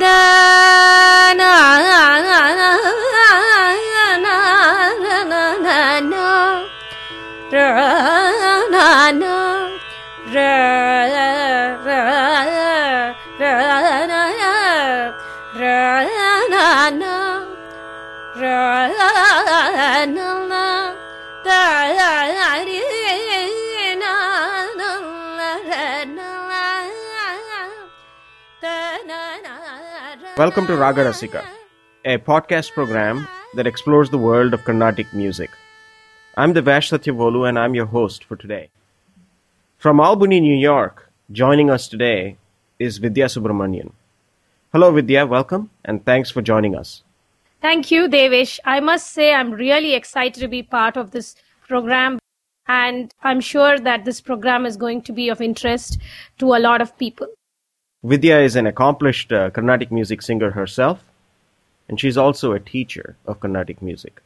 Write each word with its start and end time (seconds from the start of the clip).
da 0.00 0.23
Welcome 30.36 30.66
to 30.68 30.72
Raaga 30.72 31.04
Rasika, 31.04 31.44
a 32.02 32.16
podcast 32.16 32.72
program 32.72 33.28
that 33.56 33.66
explores 33.66 34.08
the 34.08 34.16
world 34.16 34.54
of 34.54 34.64
Carnatic 34.64 35.12
music. 35.12 35.50
I'm 36.34 36.54
Devesh 36.54 36.88
Satyavolu 36.90 37.46
and 37.46 37.58
I'm 37.58 37.74
your 37.74 37.86
host 37.86 38.24
for 38.24 38.36
today. 38.36 38.70
From 39.76 40.00
Albany, 40.00 40.40
New 40.40 40.56
York, 40.56 41.10
joining 41.30 41.68
us 41.68 41.88
today 41.88 42.38
is 42.78 42.96
Vidya 42.96 43.26
Subramanian. 43.26 43.92
Hello 44.72 44.90
Vidya, 44.92 45.26
welcome 45.26 45.68
and 45.84 46.06
thanks 46.06 46.30
for 46.30 46.40
joining 46.40 46.74
us. 46.74 47.02
Thank 47.64 47.90
you, 47.90 48.08
Devesh. 48.08 48.58
I 48.66 48.80
must 48.80 49.12
say 49.12 49.32
I'm 49.32 49.50
really 49.50 49.94
excited 49.94 50.38
to 50.38 50.48
be 50.48 50.62
part 50.62 50.98
of 50.98 51.12
this 51.12 51.34
program 51.66 52.18
and 52.66 53.10
I'm 53.22 53.40
sure 53.40 53.78
that 53.78 54.04
this 54.04 54.20
program 54.20 54.66
is 54.66 54.76
going 54.76 55.00
to 55.00 55.12
be 55.14 55.30
of 55.30 55.40
interest 55.40 55.98
to 56.40 56.54
a 56.54 56.58
lot 56.58 56.82
of 56.82 56.98
people. 56.98 57.26
Vidya 58.02 58.40
is 58.40 58.54
an 58.56 58.66
accomplished 58.66 59.32
uh, 59.32 59.48
Carnatic 59.48 59.90
music 59.90 60.20
singer 60.20 60.50
herself, 60.50 61.02
and 61.88 61.98
she's 61.98 62.18
also 62.18 62.52
a 62.52 62.60
teacher 62.60 63.16
of 63.24 63.40
Carnatic 63.40 63.80
music. 63.80 64.20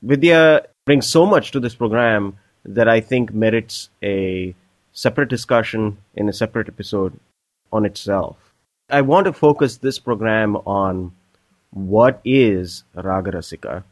Vidya 0.00 0.64
brings 0.86 1.06
so 1.06 1.26
much 1.26 1.50
to 1.50 1.60
this 1.60 1.74
program 1.74 2.38
that 2.64 2.88
I 2.88 3.02
think 3.02 3.34
merits 3.34 3.90
a 4.02 4.54
separate 4.94 5.28
discussion 5.28 5.98
in 6.14 6.30
a 6.30 6.32
separate 6.32 6.68
episode 6.68 7.20
on 7.70 7.84
itself. 7.84 8.38
I 8.88 9.02
want 9.02 9.26
to 9.26 9.34
focus 9.34 9.76
this 9.76 9.98
program 9.98 10.56
on 10.56 11.12
what 11.72 12.20
is 12.24 12.84
Raaga 12.94 13.34
Rasika, 13.34 13.82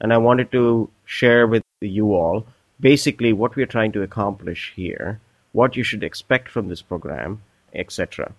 and 0.00 0.12
I 0.12 0.18
wanted 0.18 0.50
to 0.52 0.90
share 1.04 1.46
with 1.46 1.62
you 1.80 2.14
all 2.14 2.46
basically 2.78 3.32
what 3.32 3.56
we're 3.56 3.66
trying 3.66 3.92
to 3.92 4.02
accomplish 4.02 4.72
here 4.74 5.20
what 5.52 5.76
you 5.76 5.82
should 5.82 6.04
expect 6.04 6.48
from 6.48 6.68
this 6.68 6.82
program, 6.82 7.42
etc. 7.74 8.32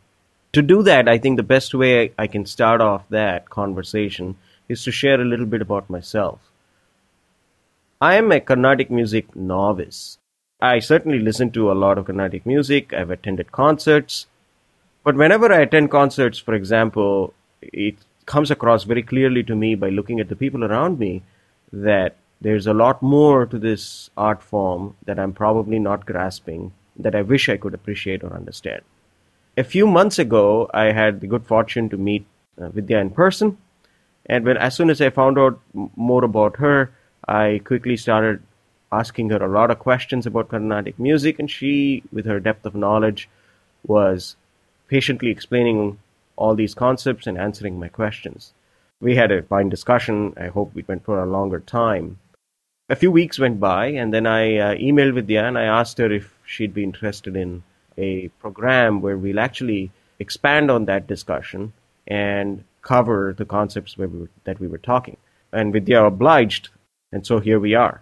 To 0.54 0.62
do 0.62 0.82
that, 0.84 1.08
I 1.08 1.18
think 1.18 1.38
the 1.38 1.44
best 1.44 1.74
way 1.74 2.14
I 2.18 2.28
can 2.28 2.46
start 2.46 2.82
off 2.82 3.08
that 3.10 3.50
conversation 3.50 4.38
is 4.70 4.84
to 4.86 4.92
share 4.92 5.20
a 5.20 5.26
little 5.26 5.46
bit 5.46 5.62
about 5.62 5.90
myself. 5.90 6.40
I 8.00 8.16
am 8.16 8.32
a 8.32 8.40
Carnatic 8.40 8.90
music 8.90 9.36
novice. 9.36 10.18
I 10.62 10.80
certainly 10.80 11.20
listen 11.20 11.52
to 11.52 11.72
a 11.72 11.74
lot 11.74 11.98
of 11.98 12.06
Carnatic 12.06 12.46
music, 12.46 12.94
I've 12.94 13.10
attended 13.10 13.52
concerts, 13.52 14.28
but 15.04 15.16
whenever 15.16 15.52
I 15.52 15.62
attend 15.62 15.92
concerts, 15.92 16.38
for 16.38 16.54
example, 16.54 17.34
it 17.62 17.96
comes 18.32 18.52
across 18.52 18.84
very 18.86 19.04
clearly 19.04 19.44
to 19.44 19.56
me 19.56 19.76
by 19.76 19.90
looking 19.90 20.20
at 20.22 20.30
the 20.30 20.42
people 20.44 20.64
around 20.64 20.98
me 20.98 21.22
that 21.88 22.16
there's 22.40 22.68
a 22.68 22.74
lot 22.74 23.02
more 23.02 23.46
to 23.46 23.60
this 23.60 24.10
art 24.18 24.42
form 24.42 24.96
that 25.06 25.20
I'm 25.20 25.34
probably 25.34 25.80
not 25.80 26.06
grasping 26.06 26.72
that 26.98 27.16
I 27.16 27.22
wish 27.22 27.50
I 27.50 27.58
could 27.58 27.74
appreciate 27.74 28.24
or 28.24 28.34
understand. 28.34 28.82
A 29.58 29.64
few 29.64 29.86
months 29.86 30.18
ago, 30.18 30.70
I 30.74 30.86
had 30.92 31.20
the 31.20 31.28
good 31.28 31.46
fortune 31.46 31.90
to 31.90 31.98
meet 31.98 32.26
uh, 32.58 32.70
Vidya 32.70 33.00
in 33.00 33.10
person, 33.10 33.58
and 34.26 34.46
when 34.46 34.58
as 34.58 34.76
soon 34.76 34.90
as 34.90 35.02
I 35.02 35.10
found 35.10 35.38
out 35.38 35.60
m- 35.76 35.90
more 35.96 36.24
about 36.24 36.58
her, 36.58 36.92
I 37.28 37.62
quickly 37.66 37.98
started 37.98 38.42
asking 38.92 39.30
her 39.30 39.44
a 39.44 39.52
lot 39.58 39.72
of 39.72 39.80
questions 39.80 40.26
about 40.26 40.50
Carnatic 40.50 40.98
music, 41.00 41.40
and 41.40 41.52
she, 41.52 42.04
with 42.12 42.26
her 42.26 42.40
depth 42.40 42.66
of 42.66 42.76
knowledge, 42.76 43.30
was 43.86 44.36
patiently 44.88 45.30
explaining 45.30 46.00
all 46.42 46.56
these 46.56 46.74
concepts 46.74 47.28
and 47.28 47.38
answering 47.38 47.80
my 47.80 47.88
questions. 47.88 48.54
We 49.00 49.16
had 49.16 49.32
a 49.32 49.44
fine 49.44 49.70
discussion. 49.70 50.34
I 50.36 50.48
hope 50.48 50.74
we 50.74 50.84
went 50.88 51.06
for 51.06 51.22
a 51.22 51.32
longer 51.38 51.60
time. 51.60 52.20
A 52.90 52.96
few 52.96 53.12
weeks 53.12 53.40
went 53.40 53.60
by, 53.60 53.86
and 54.02 54.14
then 54.14 54.26
I 54.26 54.58
uh, 54.58 54.76
emailed 54.76 55.14
Vidya 55.14 55.44
and 55.46 55.58
I 55.58 55.64
asked 55.64 56.00
her 56.00 56.12
if 56.12 56.34
she'd 56.46 56.74
be 56.74 56.84
interested 56.84 57.36
in 57.36 57.64
a 57.98 58.28
program 58.44 59.02
where 59.02 59.18
we'll 59.18 59.40
actually 59.40 59.92
expand 60.20 60.72
on 60.72 60.86
that 60.86 61.08
discussion 61.08 61.74
and 62.08 62.64
cover 62.82 63.36
the 63.38 63.46
concepts 63.46 63.98
we 63.98 64.08
were, 64.08 64.30
that 64.44 64.60
we 64.60 64.68
were 64.68 64.86
talking. 64.92 65.18
And 65.54 65.72
Vidya 65.72 66.06
obliged, 66.06 66.70
and 67.12 67.26
so 67.26 67.40
here 67.40 67.60
we 67.60 67.76
are. 67.76 68.02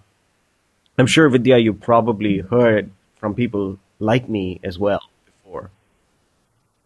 I'm 0.98 1.08
sure, 1.08 1.30
Vidya, 1.30 1.58
you 1.58 1.74
probably 1.74 2.40
heard 2.40 2.90
from 3.18 3.36
people 3.36 3.80
like 4.00 4.28
me 4.30 4.60
as 4.64 4.80
well 4.80 5.04
before. 5.26 5.72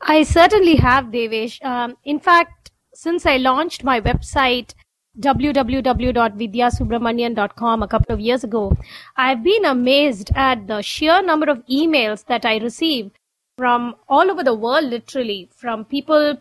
I 0.06 0.24
certainly 0.24 0.76
have, 0.76 1.06
Devesh. 1.06 1.64
Um, 1.64 1.96
in 2.04 2.20
fact, 2.20 2.72
since 2.94 3.26
I 3.26 3.38
launched 3.38 3.86
my 3.86 4.02
website, 4.02 4.74
www.vidyasubramanian.com 5.20 7.84
a 7.84 7.88
couple 7.88 8.14
of 8.14 8.20
years 8.20 8.44
ago, 8.44 8.76
I've 9.16 9.42
been 9.44 9.64
amazed 9.66 10.32
at 10.36 10.68
the 10.68 10.82
sheer 10.82 11.24
number 11.24 11.50
of 11.50 11.66
emails 11.68 12.26
that 12.26 12.44
I 12.46 12.58
receive 12.58 13.12
from 13.58 13.96
all 14.10 14.30
over 14.30 14.44
the 14.44 14.54
world, 14.54 14.84
literally, 14.86 15.48
from 15.56 15.86
people 15.86 16.38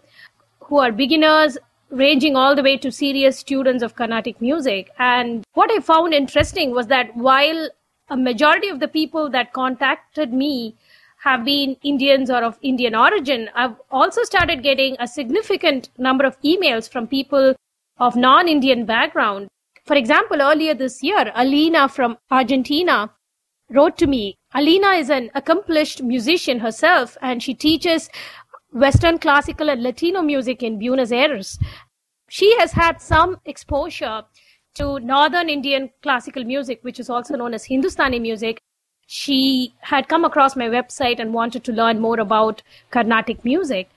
who 0.60 0.78
are 0.78 0.90
beginners, 0.90 1.56
ranging 1.90 2.34
all 2.36 2.56
the 2.56 2.62
way 2.62 2.76
to 2.78 2.90
serious 2.90 3.38
students 3.38 3.84
of 3.84 3.94
Carnatic 3.94 4.40
music. 4.40 4.90
And 4.98 5.44
what 5.54 5.70
I 5.70 5.78
found 5.80 6.14
interesting 6.14 6.72
was 6.72 6.88
that 6.88 7.16
while 7.16 7.68
a 8.08 8.16
majority 8.16 8.68
of 8.68 8.80
the 8.80 8.88
people 8.88 9.30
that 9.30 9.52
contacted 9.52 10.32
me 10.32 10.74
have 11.22 11.44
been 11.44 11.76
Indians 11.84 12.30
or 12.30 12.42
of 12.42 12.58
Indian 12.62 12.94
origin, 12.96 13.48
I've 13.54 13.76
also 13.90 14.24
started 14.24 14.62
getting 14.62 14.96
a 14.98 15.06
significant 15.06 15.90
number 15.96 16.24
of 16.24 16.40
emails 16.42 16.90
from 16.90 17.06
people 17.06 17.54
of 17.98 18.16
non-Indian 18.16 18.84
background. 18.84 19.46
For 19.84 19.94
example, 19.94 20.42
earlier 20.42 20.74
this 20.74 21.00
year, 21.02 21.30
Alina 21.36 21.88
from 21.88 22.18
Argentina 22.30 23.10
wrote 23.70 23.96
to 23.98 24.08
me. 24.08 24.34
Alina 24.52 24.88
is 24.90 25.10
an 25.10 25.30
accomplished 25.34 26.02
musician 26.02 26.58
herself 26.58 27.16
and 27.22 27.40
she 27.40 27.54
teaches 27.54 28.10
Western 28.72 29.18
classical 29.18 29.70
and 29.70 29.82
Latino 29.82 30.22
music 30.22 30.62
in 30.62 30.78
Buenos 30.78 31.12
Aires. 31.12 31.56
She 32.28 32.56
has 32.58 32.72
had 32.72 33.00
some 33.00 33.36
exposure 33.44 34.22
to 34.74 34.98
Northern 35.00 35.48
Indian 35.48 35.90
classical 36.02 36.42
music, 36.44 36.80
which 36.82 36.98
is 36.98 37.10
also 37.10 37.36
known 37.36 37.54
as 37.54 37.64
Hindustani 37.64 38.18
music. 38.18 38.60
She 39.14 39.74
had 39.80 40.08
come 40.08 40.24
across 40.24 40.56
my 40.56 40.68
website 40.70 41.18
and 41.18 41.34
wanted 41.34 41.64
to 41.64 41.72
learn 41.72 42.00
more 42.00 42.18
about 42.18 42.62
Carnatic 42.90 43.44
music. 43.44 43.90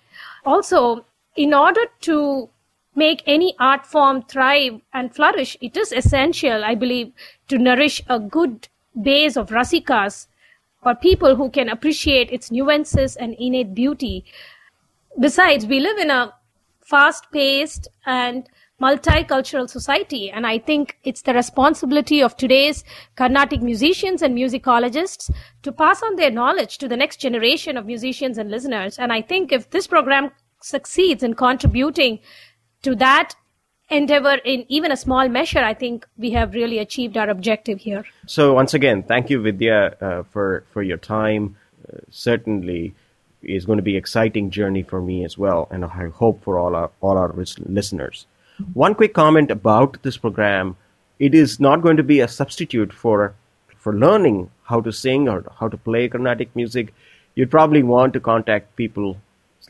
Also, 0.45 1.05
in 1.37 1.53
order 1.53 1.85
to 2.01 2.49
make 2.95 3.23
any 3.25 3.55
art 3.57 3.85
form 3.85 4.23
thrive 4.23 4.81
and 4.93 5.15
flourish, 5.15 5.55
it 5.61 5.77
is 5.77 5.93
essential, 5.93 6.65
I 6.65 6.75
believe, 6.75 7.13
to 7.47 7.57
nourish 7.57 8.01
a 8.09 8.19
good 8.19 8.67
base 9.01 9.37
of 9.37 9.51
rasikas 9.51 10.27
or 10.81 10.95
people 10.95 11.37
who 11.37 11.49
can 11.49 11.69
appreciate 11.69 12.29
its 12.29 12.51
nuances 12.51 13.15
and 13.15 13.35
innate 13.35 13.73
beauty. 13.73 14.25
Besides, 15.17 15.65
we 15.65 15.79
live 15.79 15.97
in 15.97 16.11
a 16.11 16.33
fast 16.81 17.31
paced 17.31 17.87
and 18.05 18.49
multicultural 18.81 19.69
society. 19.69 20.29
And 20.29 20.45
I 20.45 20.59
think 20.59 20.97
it's 21.03 21.21
the 21.21 21.33
responsibility 21.33 22.21
of 22.21 22.35
today's 22.35 22.83
Carnatic 23.15 23.61
musicians 23.61 24.21
and 24.21 24.37
musicologists 24.37 25.31
to 25.63 25.71
pass 25.71 26.03
on 26.03 26.15
their 26.15 26.31
knowledge 26.31 26.77
to 26.79 26.87
the 26.87 26.97
next 26.97 27.17
generation 27.17 27.77
of 27.77 27.85
musicians 27.85 28.37
and 28.37 28.51
listeners. 28.51 28.99
And 28.99 29.13
I 29.13 29.21
think 29.21 29.51
if 29.51 29.69
this 29.69 29.87
program 29.87 30.31
succeeds 30.61 31.23
in 31.23 31.35
contributing 31.35 32.19
to 32.81 32.95
that 32.95 33.35
endeavor 33.89 34.35
in 34.43 34.65
even 34.67 34.91
a 34.91 34.97
small 34.97 35.29
measure, 35.29 35.59
I 35.59 35.73
think 35.73 36.05
we 36.17 36.31
have 36.31 36.53
really 36.53 36.79
achieved 36.79 37.17
our 37.17 37.29
objective 37.29 37.79
here. 37.79 38.03
So 38.25 38.53
once 38.53 38.73
again, 38.73 39.03
thank 39.03 39.29
you, 39.29 39.41
Vidya, 39.41 39.95
uh, 40.01 40.23
for 40.23 40.65
for 40.71 40.81
your 40.81 40.97
time. 40.97 41.55
Uh, 41.87 41.99
certainly, 42.09 42.95
is 43.43 43.65
going 43.65 43.77
to 43.77 43.83
be 43.83 43.95
exciting 43.95 44.49
journey 44.49 44.81
for 44.81 45.01
me 45.01 45.23
as 45.23 45.37
well, 45.37 45.67
and 45.69 45.85
I 45.85 46.09
hope 46.09 46.43
for 46.43 46.57
all 46.57 46.75
our 46.75 46.91
all 46.99 47.17
our 47.17 47.31
listeners. 47.33 48.25
One 48.73 48.95
quick 48.95 49.13
comment 49.13 49.51
about 49.51 50.01
this 50.03 50.17
program: 50.17 50.77
it 51.19 51.35
is 51.35 51.59
not 51.59 51.81
going 51.81 51.97
to 51.97 52.03
be 52.03 52.19
a 52.21 52.27
substitute 52.27 52.93
for 52.93 53.35
for 53.77 53.93
learning 53.93 54.49
how 54.63 54.81
to 54.81 54.91
sing 54.91 55.27
or 55.29 55.43
how 55.59 55.67
to 55.67 55.77
play 55.77 56.07
Carnatic 56.09 56.55
music. 56.55 56.93
You'd 57.35 57.51
probably 57.51 57.83
want 57.83 58.13
to 58.13 58.19
contact 58.19 58.75
people 58.75 59.17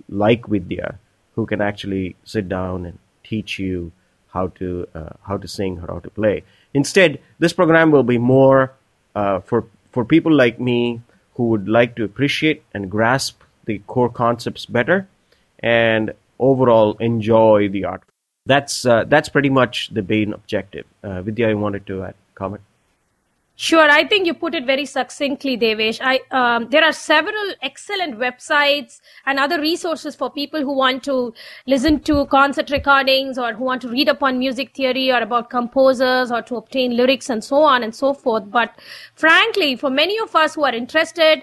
like 0.07 0.45
Vidya 0.45 0.99
who 1.35 1.45
can 1.45 1.61
actually 1.61 2.15
sit 2.23 2.47
down 2.47 2.85
and 2.85 2.99
teach 3.23 3.57
you 3.59 3.91
how 4.33 4.47
to 4.59 4.87
uh, 4.93 5.13
how 5.27 5.37
to 5.37 5.47
sing 5.47 5.79
or 5.79 5.87
how 5.87 5.99
to 5.99 6.09
play. 6.09 6.43
Instead, 6.73 7.19
this 7.39 7.53
program 7.53 7.91
will 7.91 8.03
be 8.03 8.17
more 8.19 8.73
uh, 9.15 9.39
for 9.39 9.65
for 9.91 10.05
people 10.05 10.33
like 10.33 10.59
me 10.59 11.01
who 11.35 11.47
would 11.47 11.67
like 11.67 11.95
to 11.95 12.03
appreciate 12.03 12.63
and 12.73 12.91
grasp 12.91 13.41
the 13.65 13.79
core 13.87 14.09
concepts 14.09 14.65
better 14.65 15.07
and 15.59 16.13
overall 16.37 16.95
enjoy 16.99 17.67
the 17.69 17.85
art. 17.85 18.03
That's 18.45 18.85
uh, 18.85 19.05
that's 19.07 19.29
pretty 19.29 19.49
much 19.49 19.89
the 19.89 20.03
main 20.03 20.33
objective. 20.33 20.85
Uh, 21.03 21.21
Vidya, 21.21 21.49
I 21.49 21.53
wanted 21.55 21.87
to 21.87 22.03
add 22.03 22.15
comment. 22.35 22.61
Sure, 23.57 23.89
I 23.89 24.05
think 24.05 24.25
you 24.25 24.33
put 24.33 24.53
it 24.53 24.65
very 24.65 24.85
succinctly, 24.85 25.57
Devesh. 25.57 26.01
I, 26.03 26.19
um, 26.31 26.69
there 26.71 26.83
are 26.83 26.91
several 26.91 27.53
excellent 27.61 28.19
websites 28.19 28.99
and 29.25 29.39
other 29.39 29.61
resources 29.61 30.13
for 30.13 30.29
people 30.29 30.59
who 30.59 30.73
want 30.73 31.05
to 31.05 31.33
listen 31.65 32.01
to 32.01 32.25
concert 32.25 32.69
recordings 32.69 33.37
or 33.37 33.53
who 33.53 33.63
want 33.63 33.81
to 33.83 33.87
read 33.87 34.09
upon 34.09 34.39
music 34.39 34.75
theory 34.75 35.09
or 35.09 35.21
about 35.21 35.49
composers 35.49 36.33
or 36.33 36.41
to 36.41 36.57
obtain 36.57 36.97
lyrics 36.97 37.29
and 37.29 37.45
so 37.45 37.63
on 37.63 37.81
and 37.81 37.95
so 37.95 38.13
forth. 38.13 38.43
But 38.51 38.75
frankly, 39.15 39.77
for 39.77 39.89
many 39.89 40.19
of 40.19 40.35
us 40.35 40.55
who 40.55 40.65
are 40.65 40.75
interested 40.75 41.41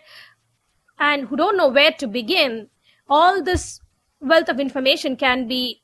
and 0.98 1.26
who 1.28 1.36
don't 1.36 1.56
know 1.56 1.68
where 1.68 1.92
to 1.92 2.06
begin, 2.06 2.68
all 3.08 3.42
this 3.42 3.80
wealth 4.20 4.50
of 4.50 4.60
information 4.60 5.16
can 5.16 5.48
be 5.48 5.81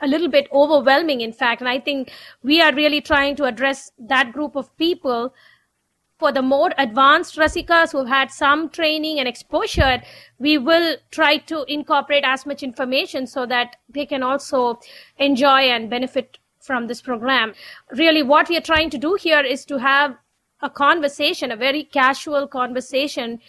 a 0.00 0.06
little 0.06 0.28
bit 0.28 0.48
overwhelming, 0.52 1.20
in 1.20 1.32
fact. 1.32 1.60
And 1.60 1.68
I 1.68 1.80
think 1.80 2.12
we 2.42 2.60
are 2.60 2.74
really 2.74 3.00
trying 3.00 3.36
to 3.36 3.44
address 3.44 3.90
that 3.98 4.32
group 4.32 4.56
of 4.56 4.76
people 4.76 5.32
for 6.18 6.32
the 6.32 6.42
more 6.42 6.70
advanced 6.78 7.36
Rasikas 7.36 7.92
who've 7.92 8.08
had 8.08 8.30
some 8.30 8.70
training 8.70 9.18
and 9.18 9.28
exposure, 9.28 10.02
we 10.38 10.56
will 10.56 10.96
try 11.10 11.36
to 11.38 11.64
incorporate 11.68 12.24
as 12.24 12.46
much 12.46 12.62
information 12.62 13.26
so 13.26 13.44
that 13.46 13.76
they 13.88 14.06
can 14.06 14.22
also 14.22 14.80
enjoy 15.18 15.68
and 15.68 15.90
benefit 15.90 16.38
from 16.60 16.86
this 16.86 17.02
program. 17.02 17.52
Really, 17.92 18.22
what 18.22 18.48
we 18.48 18.56
are 18.56 18.62
trying 18.62 18.90
to 18.90 18.98
do 18.98 19.14
here 19.14 19.40
is 19.40 19.64
to 19.66 19.78
have 19.78 20.16
a 20.62 20.70
conversation, 20.70 21.52
a 21.52 21.56
very 21.56 21.84
casual 21.84 22.48
conversation, 22.48 23.40